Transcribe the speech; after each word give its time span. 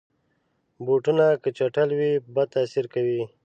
بوټونه 0.85 1.25
که 1.41 1.49
چټل 1.57 1.89
وي، 1.99 2.11
بد 2.33 2.47
تاثیر 2.55 2.85
کوي. 2.93 3.21